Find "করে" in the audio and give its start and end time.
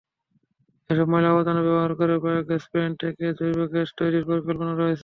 1.99-2.13